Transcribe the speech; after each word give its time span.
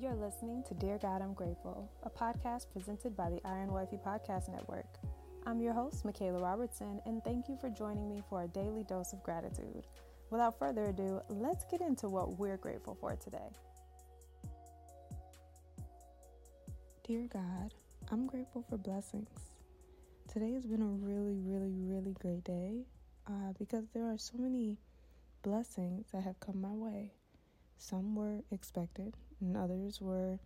You're 0.00 0.14
listening 0.14 0.62
to 0.66 0.72
Dear 0.72 0.96
God, 0.96 1.20
I'm 1.20 1.34
Grateful, 1.34 1.86
a 2.04 2.08
podcast 2.08 2.72
presented 2.72 3.14
by 3.14 3.28
the 3.28 3.40
Iron 3.44 3.70
Wifey 3.70 3.98
Podcast 3.98 4.48
Network. 4.48 4.86
I'm 5.44 5.60
your 5.60 5.74
host, 5.74 6.06
Michaela 6.06 6.40
Robertson, 6.40 7.02
and 7.04 7.22
thank 7.22 7.50
you 7.50 7.58
for 7.60 7.68
joining 7.68 8.08
me 8.08 8.22
for 8.30 8.42
a 8.42 8.48
daily 8.48 8.82
dose 8.84 9.12
of 9.12 9.22
gratitude. 9.22 9.86
Without 10.30 10.58
further 10.58 10.84
ado, 10.84 11.20
let's 11.28 11.66
get 11.66 11.82
into 11.82 12.08
what 12.08 12.38
we're 12.38 12.56
grateful 12.56 12.96
for 12.98 13.14
today. 13.16 13.50
Dear 17.06 17.26
God, 17.30 17.74
I'm 18.10 18.26
grateful 18.26 18.64
for 18.70 18.78
blessings. 18.78 19.28
Today 20.32 20.54
has 20.54 20.64
been 20.64 20.80
a 20.80 20.86
really, 20.86 21.36
really, 21.36 21.74
really 21.76 22.16
great 22.22 22.44
day 22.44 22.86
uh, 23.26 23.52
because 23.58 23.84
there 23.92 24.10
are 24.10 24.16
so 24.16 24.38
many 24.38 24.78
blessings 25.42 26.06
that 26.14 26.24
have 26.24 26.40
come 26.40 26.58
my 26.58 26.72
way. 26.72 27.12
Some 27.80 28.14
were 28.14 28.42
expected, 28.52 29.16
and 29.40 29.56
others 29.56 30.02
were 30.02 30.38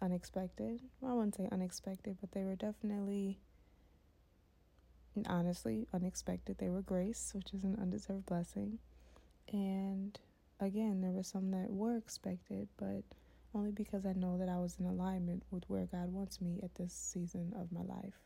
unexpected. 0.00 0.80
Well, 1.00 1.12
I 1.12 1.14
wouldn't 1.16 1.34
say 1.34 1.48
unexpected, 1.50 2.18
but 2.20 2.30
they 2.30 2.44
were 2.44 2.54
definitely, 2.54 3.40
honestly, 5.26 5.88
unexpected. 5.92 6.58
They 6.58 6.70
were 6.70 6.80
grace, 6.82 7.32
which 7.34 7.52
is 7.52 7.64
an 7.64 7.76
undeserved 7.82 8.26
blessing. 8.26 8.78
And 9.52 10.16
again, 10.60 11.00
there 11.00 11.10
were 11.10 11.24
some 11.24 11.50
that 11.50 11.68
were 11.68 11.96
expected, 11.96 12.68
but 12.78 13.02
only 13.54 13.72
because 13.72 14.06
I 14.06 14.12
know 14.12 14.38
that 14.38 14.48
I 14.48 14.58
was 14.58 14.76
in 14.78 14.86
alignment 14.86 15.42
with 15.50 15.64
where 15.68 15.86
God 15.86 16.12
wants 16.12 16.40
me 16.40 16.60
at 16.62 16.76
this 16.76 16.92
season 16.92 17.54
of 17.58 17.72
my 17.72 17.82
life. 17.82 18.20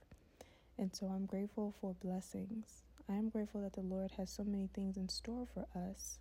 And 0.77 0.95
so 0.95 1.07
I'm 1.07 1.25
grateful 1.25 1.75
for 1.81 1.95
blessings. 1.95 2.83
I 3.09 3.15
am 3.15 3.31
grateful 3.31 3.63
that 3.63 3.73
the 3.73 3.81
Lord 3.81 4.11
has 4.19 4.29
so 4.31 4.45
many 4.45 4.69
things 4.75 4.99
in 4.99 5.09
store 5.09 5.47
for 5.55 5.67
us 5.75 6.19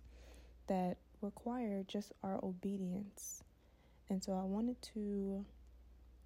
that 0.66 0.96
require 1.20 1.84
just 1.86 2.12
our 2.22 2.38
obedience. 2.44 3.42
And 4.08 4.22
so 4.22 4.32
I 4.32 4.42
wanted 4.42 4.80
to 4.94 5.44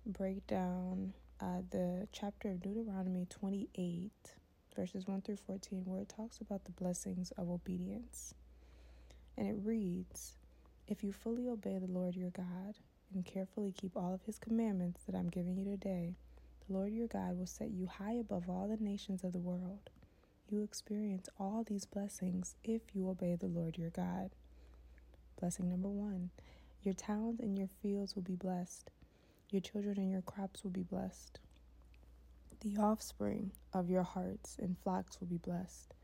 break 0.06 0.46
down 0.46 1.12
uh, 1.40 1.62
the 1.70 2.06
chapter 2.12 2.50
of 2.50 2.62
Deuteronomy 2.62 3.26
28, 3.30 4.10
verses 4.76 5.06
1 5.06 5.22
through 5.22 5.38
14, 5.46 5.82
where 5.86 6.00
it 6.02 6.08
talks 6.08 6.40
about 6.40 6.64
the 6.64 6.72
blessings 6.72 7.32
of 7.38 7.48
obedience. 7.48 8.34
And 9.36 9.48
it 9.48 9.56
reads 9.62 10.36
If 10.86 11.02
you 11.02 11.12
fully 11.12 11.48
obey 11.48 11.78
the 11.78 11.90
Lord 11.90 12.14
your 12.14 12.30
God 12.30 12.76
and 13.14 13.24
carefully 13.24 13.72
keep 13.72 13.96
all 13.96 14.14
of 14.14 14.22
his 14.22 14.38
commandments 14.38 15.02
that 15.06 15.16
I'm 15.16 15.30
giving 15.30 15.56
you 15.56 15.64
today, 15.64 16.14
the 16.66 16.74
Lord 16.74 16.92
your 16.92 17.08
God 17.08 17.38
will 17.38 17.46
set 17.46 17.70
you 17.70 17.86
high 17.86 18.14
above 18.14 18.48
all 18.48 18.68
the 18.68 18.82
nations 18.82 19.24
of 19.24 19.32
the 19.32 19.38
world. 19.38 19.90
You 20.48 20.62
experience 20.62 21.28
all 21.38 21.64
these 21.66 21.86
blessings 21.86 22.56
if 22.64 22.82
you 22.92 23.08
obey 23.08 23.36
the 23.36 23.46
Lord 23.46 23.78
your 23.78 23.90
God. 23.90 24.30
Blessing 25.40 25.70
number 25.70 25.88
one 25.88 26.28
your 26.82 26.92
towns 26.94 27.40
and 27.40 27.58
your 27.58 27.68
fields 27.82 28.14
will 28.14 28.22
be 28.22 28.34
blessed, 28.34 28.90
your 29.50 29.60
children 29.60 29.96
and 29.96 30.12
your 30.12 30.22
crops 30.22 30.62
will 30.62 30.70
be 30.70 30.82
blessed. 30.82 31.40
The 32.60 32.76
offspring 32.76 33.52
of 33.72 33.88
your 33.88 34.02
hearts 34.02 34.56
and 34.60 34.76
flocks 34.78 35.18
will 35.18 35.28
be 35.28 35.38
blessed. 35.38 35.94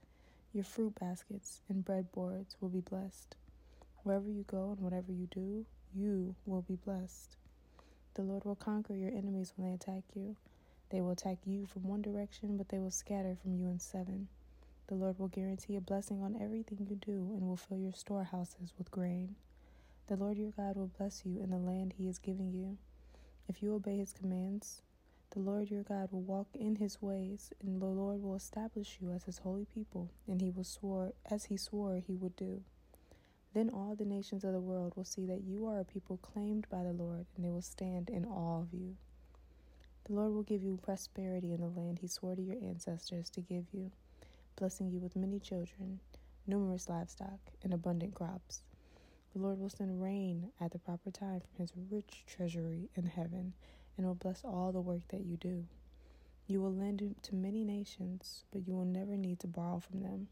Your 0.55 0.65
fruit 0.65 0.95
baskets 0.99 1.61
and 1.69 1.85
breadboards 1.85 2.57
will 2.61 2.71
be 2.71 2.81
blessed. 2.81 3.37
Wherever 4.05 4.31
you 4.31 4.45
go 4.45 4.71
and 4.71 4.81
whatever 4.81 5.13
you 5.13 5.27
do, 5.27 5.67
you 5.95 6.35
will 6.47 6.63
be 6.63 6.77
blessed. 6.77 7.37
The 8.15 8.23
Lord 8.23 8.47
will 8.47 8.55
conquer 8.55 8.95
your 8.95 9.11
enemies 9.11 9.53
when 9.55 9.69
they 9.69 9.75
attack 9.75 10.05
you. 10.15 10.37
They 10.89 11.03
will 11.03 11.11
attack 11.11 11.39
you 11.45 11.67
from 11.67 11.85
one 11.85 12.01
direction, 12.01 12.57
but 12.57 12.71
they 12.71 12.79
will 12.79 12.91
scatter 12.91 13.37
from 13.43 13.55
you 13.55 13.69
in 13.69 13.81
seven. 13.81 14.29
The 14.89 14.95
Lord 14.95 15.19
will 15.19 15.29
guarantee 15.29 15.77
a 15.77 15.81
blessing 15.81 16.23
on 16.23 16.41
everything 16.41 16.87
you 16.89 16.97
do 16.97 17.33
and 17.35 17.43
will 17.43 17.57
fill 17.57 17.79
your 17.79 17.93
storehouses 17.93 18.73
with 18.79 18.91
grain. 18.91 19.35
The 20.07 20.17
Lord 20.17 20.37
your 20.37 20.53
God 20.53 20.77
will 20.77 20.91
bless 20.97 21.25
you 21.25 21.41
in 21.43 21.51
the 21.51 21.57
land 21.59 21.95
he 21.97 22.09
is 22.09 22.21
giving 22.21 22.53
you. 22.53 22.79
If 23.49 23.63
you 23.63 23.75
obey 23.75 23.99
his 23.99 24.13
commands, 24.13 24.83
the 25.31 25.41
Lord 25.41 25.71
your 25.71 25.83
God 25.83 26.13
will 26.13 26.23
walk 26.23 26.47
in 26.55 26.77
his 26.77 27.03
ways, 27.03 27.51
and 27.61 27.83
the 27.83 27.87
Lord 27.87 28.23
will 28.23 28.37
establish 28.37 28.99
you 29.01 29.11
as 29.11 29.25
his 29.25 29.39
holy 29.39 29.65
people, 29.65 30.11
and 30.29 30.41
he 30.41 30.51
will 30.51 30.65
swore 30.65 31.13
as 31.29 31.47
he 31.47 31.57
swore 31.57 31.97
he 31.97 32.15
would 32.15 32.37
do. 32.37 32.63
Then 33.53 33.71
all 33.71 33.97
the 33.97 34.05
nations 34.05 34.45
of 34.45 34.53
the 34.53 34.61
world 34.61 34.93
will 34.97 35.05
see 35.05 35.27
that 35.27 35.43
you 35.43 35.67
are 35.67 35.81
a 35.81 35.85
people 35.85 36.19
claimed 36.19 36.69
by 36.71 36.85
the 36.85 36.93
Lord, 36.93 37.27
and 37.35 37.45
they 37.45 37.51
will 37.51 37.63
stand 37.63 38.09
in 38.09 38.25
awe 38.25 38.61
of 38.61 38.73
you. 38.73 38.97
The 40.05 40.13
Lord 40.13 40.33
will 40.33 40.43
give 40.45 40.63
you 40.63 40.79
prosperity 40.81 41.53
in 41.53 41.61
the 41.61 41.67
land 41.67 41.99
he 41.99 42.07
swore 42.07 42.37
to 42.37 42.43
your 42.43 42.57
ancestors 42.63 43.29
to 43.31 43.41
give 43.41 43.65
you, 43.73 43.91
blessing 44.57 44.91
you 44.91 44.99
with 44.99 45.15
many 45.17 45.39
children, 45.39 46.01
numerous 46.47 46.89
livestock, 46.89 47.39
and 47.63 47.73
abundant 47.73 48.15
crops. 48.15 48.63
The 49.33 49.41
Lord 49.41 49.59
will 49.59 49.71
send 49.71 50.03
rain 50.03 50.51
at 50.61 50.73
the 50.73 50.79
proper 50.79 51.11
time 51.11 51.41
from 51.41 51.59
his 51.59 51.73
rich 51.91 52.25
treasury 52.27 52.89
in 52.95 53.07
heaven, 53.07 53.53
and 53.97 54.07
will 54.07 54.15
bless 54.15 54.43
all 54.45 54.73
the 54.73 54.81
work 54.81 55.03
that 55.09 55.25
you 55.25 55.37
do. 55.37 55.65
You 56.47 56.61
will 56.61 56.75
lend 56.75 57.03
to 57.23 57.35
many 57.35 57.65
nations, 57.65 58.45
but 58.53 58.67
you 58.67 58.75
will 58.75 58.85
never 58.85 59.17
need 59.17 59.41
to 59.41 59.47
borrow 59.47 59.81
from 59.81 60.03
them. 60.03 60.29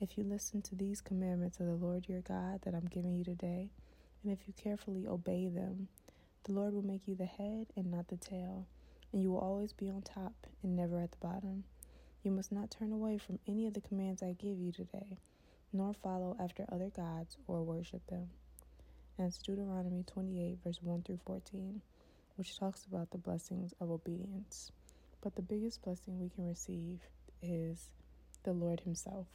If 0.00 0.16
you 0.16 0.24
listen 0.24 0.62
to 0.62 0.74
these 0.74 1.00
commandments 1.00 1.58
of 1.58 1.66
the 1.66 1.74
Lord 1.74 2.08
your 2.08 2.20
God 2.20 2.60
that 2.62 2.74
I'm 2.74 2.86
giving 2.86 3.16
you 3.16 3.24
today, 3.24 3.70
and 4.22 4.32
if 4.32 4.46
you 4.46 4.54
carefully 4.54 5.06
obey 5.06 5.48
them, 5.48 5.88
the 6.44 6.52
Lord 6.52 6.74
will 6.74 6.82
make 6.82 7.06
you 7.06 7.14
the 7.14 7.26
head 7.26 7.66
and 7.76 7.90
not 7.90 8.08
the 8.08 8.16
tail 8.16 8.66
and 9.12 9.22
you 9.22 9.30
will 9.30 9.38
always 9.38 9.72
be 9.72 9.88
on 9.88 10.02
top 10.02 10.46
and 10.62 10.76
never 10.76 11.00
at 11.00 11.12
the 11.12 11.18
bottom. 11.18 11.64
You 12.22 12.32
must 12.32 12.50
not 12.50 12.70
turn 12.70 12.92
away 12.92 13.18
from 13.18 13.38
any 13.46 13.66
of 13.66 13.74
the 13.74 13.80
commands 13.80 14.22
I 14.22 14.32
give 14.32 14.58
you 14.58 14.72
today, 14.72 15.18
nor 15.72 15.94
follow 15.94 16.36
after 16.40 16.64
other 16.70 16.90
gods 16.90 17.36
or 17.46 17.62
worship 17.62 18.06
them. 18.08 18.28
And 19.16 19.28
it's 19.28 19.38
Deuteronomy 19.38 20.04
28, 20.04 20.58
verse 20.64 20.78
1 20.82 21.02
through 21.02 21.20
14, 21.24 21.80
which 22.36 22.58
talks 22.58 22.84
about 22.84 23.10
the 23.10 23.18
blessings 23.18 23.72
of 23.80 23.90
obedience. 23.90 24.72
But 25.20 25.36
the 25.36 25.42
biggest 25.42 25.82
blessing 25.82 26.18
we 26.18 26.28
can 26.28 26.46
receive 26.46 27.00
is 27.42 27.90
the 28.42 28.52
Lord 28.52 28.80
Himself. 28.80 29.26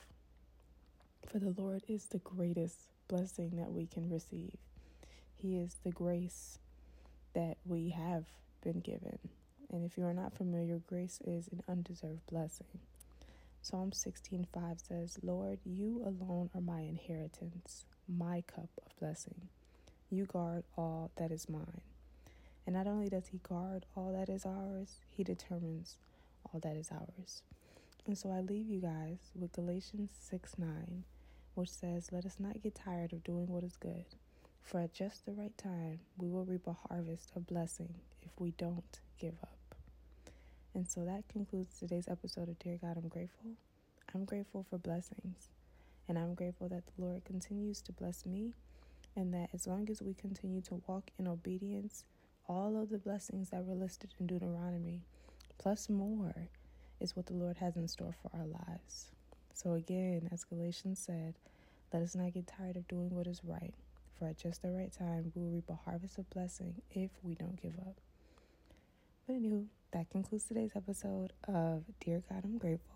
For 1.29 1.39
the 1.39 1.53
Lord 1.57 1.83
is 1.87 2.05
the 2.05 2.19
greatest 2.19 2.77
blessing 3.07 3.51
that 3.57 3.71
we 3.71 3.87
can 3.87 4.09
receive. 4.09 4.55
He 5.35 5.57
is 5.57 5.75
the 5.83 5.91
grace 5.91 6.59
that 7.33 7.57
we 7.65 7.89
have 7.89 8.25
been 8.61 8.79
given. 8.79 9.19
And 9.73 9.83
if 9.83 9.97
you 9.97 10.05
are 10.05 10.13
not 10.13 10.35
familiar, 10.35 10.77
grace 10.77 11.19
is 11.25 11.47
an 11.47 11.63
undeserved 11.67 12.27
blessing. 12.27 12.79
Psalm 13.59 13.91
16:5 13.91 14.79
says, 14.79 15.17
"Lord, 15.23 15.59
you 15.65 16.03
alone 16.05 16.51
are 16.53 16.61
my 16.61 16.81
inheritance, 16.81 17.85
my 18.07 18.41
cup 18.41 18.69
of 18.85 18.95
blessing. 18.99 19.49
You 20.11 20.27
guard 20.27 20.63
all 20.77 21.09
that 21.15 21.31
is 21.31 21.49
mine." 21.49 21.81
And 22.67 22.75
not 22.75 22.85
only 22.85 23.09
does 23.09 23.29
he 23.29 23.39
guard 23.39 23.87
all 23.95 24.13
that 24.13 24.29
is 24.29 24.45
ours, 24.45 24.99
he 25.09 25.23
determines 25.23 25.97
all 26.45 26.59
that 26.59 26.77
is 26.77 26.91
ours. 26.91 27.41
And 28.05 28.15
so 28.15 28.29
I 28.29 28.41
leave 28.41 28.69
you 28.69 28.79
guys 28.79 29.31
with 29.33 29.53
Galatians 29.53 30.11
6 30.19 30.59
9, 30.59 31.03
which 31.55 31.69
says, 31.69 32.11
Let 32.11 32.27
us 32.27 32.39
not 32.39 32.61
get 32.61 32.75
tired 32.75 33.11
of 33.11 33.23
doing 33.23 33.47
what 33.47 33.63
is 33.63 33.77
good, 33.77 34.05
for 34.61 34.79
at 34.81 34.93
just 34.93 35.25
the 35.25 35.33
right 35.33 35.57
time 35.57 36.01
we 36.17 36.29
will 36.29 36.45
reap 36.45 36.67
a 36.67 36.73
harvest 36.73 37.31
of 37.35 37.47
blessing 37.47 37.95
if 38.21 38.39
we 38.39 38.51
don't 38.51 38.99
give 39.17 39.35
up. 39.41 39.62
And 40.75 40.89
so 40.89 41.05
that 41.05 41.27
concludes 41.27 41.77
today's 41.79 42.07
episode 42.07 42.49
of 42.49 42.57
Dear 42.59 42.77
God, 42.81 42.97
I'm 42.97 43.07
Grateful. 43.07 43.51
I'm 44.13 44.25
grateful 44.25 44.65
for 44.69 44.77
blessings. 44.77 45.49
And 46.07 46.17
I'm 46.17 46.33
grateful 46.33 46.67
that 46.69 46.83
the 46.85 47.03
Lord 47.03 47.25
continues 47.25 47.81
to 47.83 47.91
bless 47.91 48.25
me. 48.25 48.53
And 49.15 49.33
that 49.33 49.49
as 49.53 49.67
long 49.67 49.87
as 49.89 50.01
we 50.01 50.13
continue 50.15 50.61
to 50.61 50.81
walk 50.87 51.11
in 51.19 51.27
obedience, 51.27 52.03
all 52.47 52.81
of 52.81 52.89
the 52.89 52.97
blessings 52.97 53.51
that 53.51 53.65
were 53.65 53.75
listed 53.75 54.13
in 54.19 54.25
Deuteronomy, 54.27 55.01
plus 55.59 55.89
more, 55.89 56.49
is 56.99 57.15
what 57.15 57.27
the 57.27 57.33
Lord 57.33 57.57
has 57.57 57.75
in 57.75 57.87
store 57.87 58.15
for 58.21 58.31
our 58.35 58.45
lives. 58.45 59.07
So, 59.53 59.73
again, 59.73 60.29
as 60.31 60.43
Galatians 60.43 60.99
said, 60.99 61.35
let 61.93 62.01
us 62.01 62.15
not 62.15 62.33
get 62.33 62.47
tired 62.47 62.75
of 62.77 62.87
doing 62.87 63.11
what 63.11 63.27
is 63.27 63.41
right, 63.43 63.73
for 64.17 64.27
at 64.27 64.37
just 64.37 64.63
the 64.63 64.71
right 64.71 64.91
time 64.91 65.31
we 65.35 65.41
will 65.41 65.51
reap 65.51 65.69
a 65.69 65.75
harvest 65.89 66.17
of 66.17 66.29
blessing 66.31 66.81
if 66.91 67.11
we 67.21 67.35
don't 67.35 67.61
give 67.61 67.77
up. 67.79 67.95
But 69.25 69.37
anywho, 69.37 69.67
that 69.93 70.09
concludes 70.09 70.43
today's 70.43 70.71
episode 70.75 71.31
of 71.47 71.83
Dear 72.03 72.21
God, 72.29 72.43
I'm 72.43 72.57
Grateful. 72.57 72.95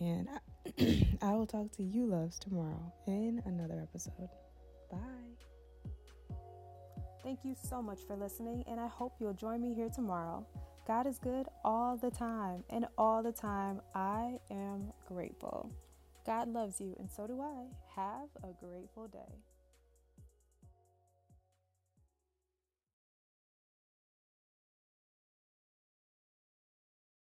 And 0.00 0.28
I, 0.30 1.18
I 1.22 1.34
will 1.34 1.46
talk 1.46 1.72
to 1.72 1.82
you, 1.82 2.06
loves, 2.06 2.38
tomorrow 2.38 2.92
in 3.06 3.42
another 3.44 3.80
episode. 3.82 4.30
Bye. 4.90 4.98
Thank 7.22 7.40
you 7.44 7.54
so 7.68 7.82
much 7.82 8.00
for 8.06 8.16
listening, 8.16 8.64
and 8.66 8.80
I 8.80 8.86
hope 8.86 9.16
you'll 9.20 9.34
join 9.34 9.60
me 9.60 9.74
here 9.74 9.90
tomorrow. 9.90 10.46
God 10.86 11.06
is 11.06 11.18
good 11.18 11.46
all 11.64 11.98
the 11.98 12.10
time, 12.10 12.64
and 12.70 12.86
all 12.96 13.22
the 13.22 13.32
time 13.32 13.82
I 13.94 14.38
am 14.50 14.92
grateful. 15.06 15.70
God 16.24 16.48
loves 16.48 16.80
you, 16.80 16.96
and 16.98 17.10
so 17.10 17.26
do 17.26 17.42
I. 17.42 17.66
Have 17.94 18.28
a 18.42 18.54
grateful 18.64 19.08
day. 19.08 19.34